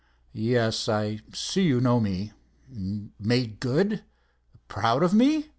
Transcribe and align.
"Yes, 0.33 0.89
I 0.89 1.19
see 1.31 1.61
you 1.61 1.79
know 1.79 1.99
me. 1.99 2.31
Made 3.19 3.59
good! 3.59 4.03
Proud 4.67 5.03
of 5.03 5.13
me?" 5.13 5.49